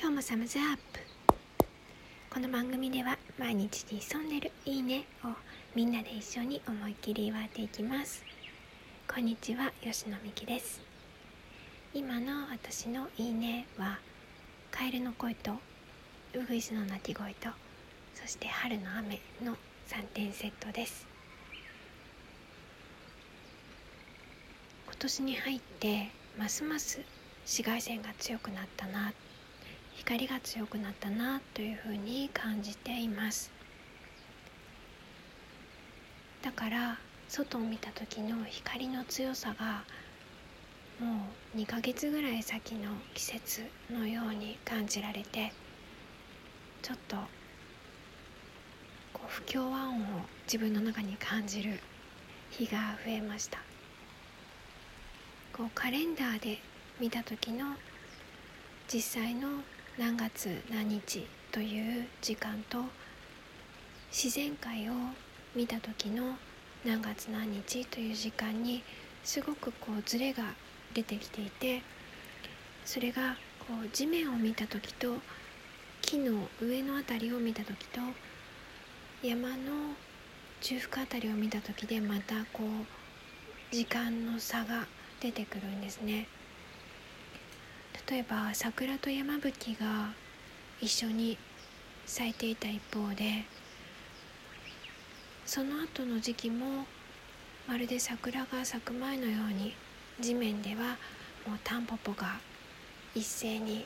[0.00, 1.00] 今日もサムズアップ。
[2.30, 5.30] この番組では毎日に潜んでるいいねを
[5.74, 8.22] みんなで一緒に思いっきり祝っていきます。
[9.12, 10.80] こんにちは吉野美希です。
[11.92, 13.98] 今の私のいいねは
[14.70, 15.50] カエルの声と
[16.32, 17.48] ウグイスの鳴き声と
[18.14, 19.56] そして春の雨の
[19.88, 21.08] 3点セットです。
[24.86, 26.08] 今年に入って
[26.38, 27.00] ますます
[27.40, 29.12] 紫外線が強くなったな
[29.98, 33.50] 光が強くなったなというふうに感じています。
[36.40, 36.98] だから
[37.28, 39.84] 外を見た時の光の強さが
[41.00, 45.52] もう2ヶ月ぐらい先の季節のように感じられて
[46.80, 47.16] ちょっと
[49.12, 50.04] こう不協和音を
[50.44, 51.80] 自分の中に感じる
[52.50, 53.58] 日が増えました。
[55.52, 56.58] こうカレンダーで
[57.00, 57.74] 見た時の
[58.92, 59.48] 実際の
[59.98, 62.84] 何月何日という時間と
[64.12, 64.92] 自然界を
[65.56, 66.36] 見た時の
[66.86, 68.84] 何月何日という時間に
[69.24, 70.44] すごくこうズレが
[70.94, 71.82] 出てきていて
[72.84, 75.16] それがこう地面を見た時と
[76.00, 78.00] 木の上の辺りを見た時と
[79.20, 79.56] 山の
[80.60, 84.86] 中腹辺りを見た時でまたこう時間の差が
[85.18, 86.28] 出てくるんですね。
[88.10, 90.14] 例えば桜と山吹が
[90.80, 91.36] 一緒に
[92.06, 93.44] 咲いていた一方で
[95.44, 96.86] その後の時期も
[97.66, 99.74] まるで桜が咲く前のように
[100.20, 100.96] 地面では
[101.46, 102.40] もうタンポポが
[103.14, 103.84] 一斉に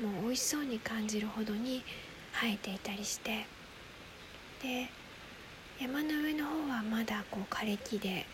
[0.00, 1.82] もう美味しそうに感じるほどに
[2.40, 3.44] 生えていたりして
[4.62, 4.88] で
[5.80, 8.24] 山の上の方はまだこう枯れ木で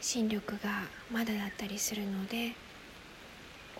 [0.00, 2.52] 新緑がまだだったりするので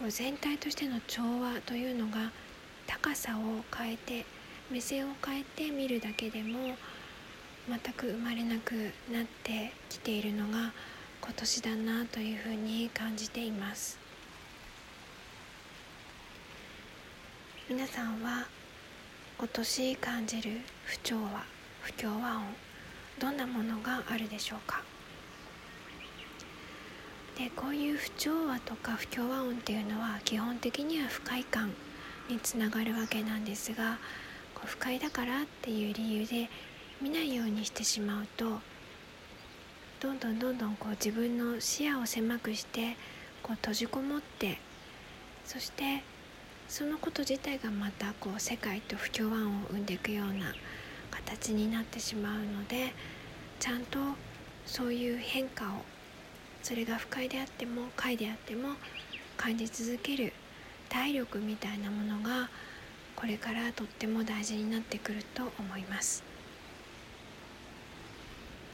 [0.03, 2.33] こう全体としての調和というのが
[2.89, 4.27] 高さを変えて
[4.69, 6.75] 目線を変えて見るだけでも
[7.69, 8.73] 全く生まれなく
[9.13, 10.73] なってきているのが
[11.21, 13.97] 今年だなというふうに感じています。
[17.71, 18.49] 皆さんは
[19.39, 21.45] 今年感じる不調和
[21.83, 22.43] 不協和音
[23.21, 24.83] どんなものがあるでしょうか？
[27.39, 31.73] でこういう不調和とか不協和音っていうのは基本的には不快感
[32.29, 33.99] につながるわけなんですが
[34.55, 36.49] こう不快だからっていう理由で
[37.01, 38.61] 見ないようにしてしまうと
[40.01, 42.97] どんどんどんどんこう自分の視野を狭くして
[43.43, 44.59] こう閉じこもって
[45.45, 46.03] そして
[46.69, 50.55] そのこと自体がまたこう世界と不協和音を生んでいくような
[51.11, 52.93] 形になってしまうので
[53.59, 53.99] ちゃんと
[54.65, 55.69] そういう変化を
[56.63, 58.71] それが不快であっても快であっても
[59.37, 60.33] 感じ続ける
[60.89, 62.49] 体力みたいなものが
[63.17, 66.23] これからとっても大事になってくると思います。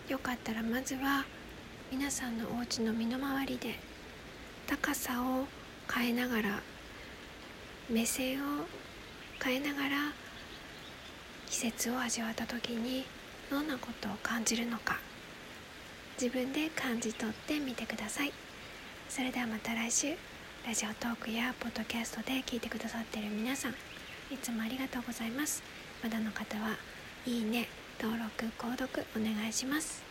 [0.09, 1.25] よかったらまずは
[1.91, 3.75] 皆さんのお家の身の回りで
[4.66, 5.47] 高さを
[5.93, 6.60] 変えながら
[7.91, 8.65] 目線を
[9.43, 9.97] 変えながら
[11.47, 13.04] 季節を味わった時に
[13.50, 15.08] どんなことを感じるのか。
[16.21, 18.33] 自分で感じ取ってみてください。
[19.09, 20.17] それではまた来週。
[20.67, 25.62] ラジオトークやポッドキャストで聞いてくださっている皆さんいつもありがとうございます。
[26.03, 26.77] まだの方は
[27.25, 27.69] いいね
[28.03, 30.08] 登録購読お願いします。